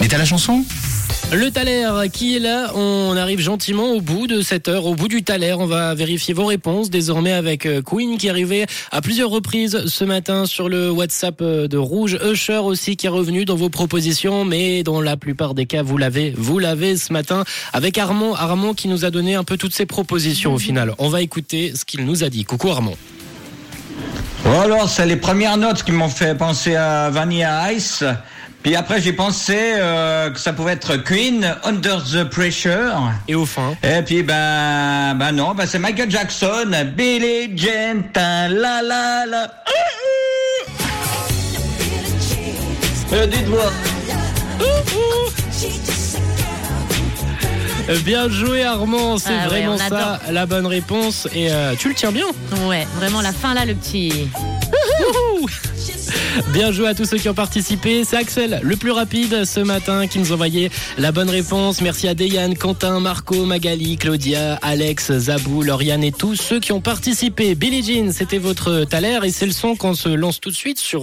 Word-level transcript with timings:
Mais 0.00 0.08
t'as 0.08 0.16
la 0.16 0.24
chanson? 0.24 0.64
Le 1.30 1.50
Thaler 1.50 2.08
qui 2.10 2.34
est 2.34 2.38
là, 2.38 2.72
on 2.74 3.14
arrive 3.14 3.38
gentiment 3.38 3.92
au 3.92 4.00
bout 4.00 4.26
de 4.26 4.40
cette 4.40 4.68
heure, 4.68 4.86
au 4.86 4.94
bout 4.94 5.08
du 5.08 5.22
Thaler. 5.22 5.52
On 5.58 5.66
va 5.66 5.94
vérifier 5.94 6.32
vos 6.32 6.46
réponses 6.46 6.88
désormais 6.88 7.32
avec 7.32 7.66
euh, 7.66 7.82
Queen 7.82 8.16
qui 8.16 8.28
est 8.28 8.30
arrivé 8.30 8.64
à 8.92 9.02
plusieurs 9.02 9.28
reprises 9.28 9.88
ce 9.88 10.04
matin 10.04 10.46
sur 10.46 10.70
le 10.70 10.90
WhatsApp 10.90 11.42
euh, 11.42 11.68
de 11.68 11.76
Rouge. 11.76 12.18
Usher 12.24 12.62
aussi 12.64 12.96
qui 12.96 13.08
est 13.08 13.10
revenu 13.10 13.44
dans 13.44 13.56
vos 13.56 13.68
propositions, 13.68 14.46
mais 14.46 14.82
dans 14.82 15.02
la 15.02 15.18
plupart 15.18 15.52
des 15.52 15.66
cas, 15.66 15.82
vous 15.82 15.98
l'avez, 15.98 16.32
vous 16.34 16.58
l'avez 16.58 16.96
ce 16.96 17.12
matin 17.12 17.44
avec 17.74 17.98
Armand. 17.98 18.34
Armand 18.34 18.72
qui 18.72 18.88
nous 18.88 19.04
a 19.04 19.10
donné 19.10 19.34
un 19.34 19.44
peu 19.44 19.58
toutes 19.58 19.74
ses 19.74 19.84
propositions 19.84 20.54
au 20.54 20.58
final. 20.58 20.94
On 20.96 21.10
va 21.10 21.20
écouter 21.20 21.74
ce 21.74 21.84
qu'il 21.84 22.06
nous 22.06 22.24
a 22.24 22.30
dit. 22.30 22.44
Coucou 22.44 22.70
Armand. 22.70 22.96
Bon 24.46 24.60
alors, 24.60 24.88
c'est 24.88 25.06
les 25.06 25.16
premières 25.16 25.56
notes 25.56 25.82
qui 25.82 25.90
m'ont 25.90 26.08
fait 26.08 26.36
penser 26.36 26.76
à 26.76 27.10
Vanilla 27.10 27.72
Ice. 27.72 28.04
Puis 28.62 28.76
après, 28.76 29.00
j'ai 29.00 29.12
pensé 29.12 29.56
euh, 29.58 30.30
que 30.30 30.38
ça 30.38 30.52
pouvait 30.52 30.74
être 30.74 30.98
Queen, 30.98 31.52
Under 31.64 32.00
the 32.04 32.22
Pressure. 32.22 33.12
Et 33.26 33.34
au 33.34 33.44
fin. 33.44 33.74
Et 33.82 34.02
puis, 34.02 34.22
ben, 34.22 35.14
ben 35.16 35.32
non, 35.32 35.52
ben 35.52 35.66
c'est 35.66 35.80
Michael 35.80 36.12
Jackson, 36.12 36.70
Billy 36.96 37.56
Jean, 37.56 38.04
ta 38.12 38.48
la 38.48 38.82
la 38.82 39.26
la. 39.26 39.50
Euh, 43.14 43.26
Dites-moi. 43.26 43.72
Euh, 47.88 47.98
Bien 48.04 48.28
joué 48.28 48.64
Armand, 48.64 49.18
c'est 49.18 49.30
Ah 49.44 49.48
vraiment 49.48 49.78
ça 49.78 50.20
la 50.30 50.46
bonne 50.46 50.66
réponse. 50.66 51.28
Et 51.34 51.50
euh, 51.50 51.74
tu 51.78 51.88
le 51.88 51.94
tiens 51.94 52.10
bien. 52.12 52.26
Ouais, 52.66 52.86
vraiment 52.96 53.20
la 53.20 53.32
fin 53.32 53.54
là, 53.54 53.64
le 53.64 53.74
petit. 53.74 54.12
Bien 56.52 56.70
joué 56.70 56.88
à 56.88 56.94
tous 56.94 57.04
ceux 57.06 57.16
qui 57.16 57.28
ont 57.28 57.34
participé. 57.34 58.04
C'est 58.04 58.16
Axel, 58.16 58.60
le 58.62 58.76
plus 58.76 58.90
rapide 58.90 59.44
ce 59.44 59.60
matin, 59.60 60.06
qui 60.06 60.18
nous 60.18 60.32
envoyait 60.32 60.70
la 60.98 61.10
bonne 61.12 61.30
réponse. 61.30 61.80
Merci 61.80 62.08
à 62.08 62.14
Deyane, 62.14 62.56
Quentin, 62.56 63.00
Marco, 63.00 63.44
Magali, 63.44 63.96
Claudia, 63.96 64.58
Alex, 64.62 65.12
Zabou, 65.16 65.62
Lauriane 65.62 66.04
et 66.04 66.12
tous 66.12 66.36
ceux 66.36 66.60
qui 66.60 66.72
ont 66.72 66.80
participé. 66.80 67.54
Billie 67.54 67.82
Jean, 67.82 68.12
c'était 68.12 68.38
votre 68.38 68.84
Thaler 68.84 69.18
et 69.24 69.30
c'est 69.30 69.46
le 69.46 69.52
son 69.52 69.76
qu'on 69.76 69.94
se 69.94 70.08
lance 70.08 70.40
tout 70.40 70.50
de 70.50 70.56
suite 70.56 70.78
sur 70.78 71.02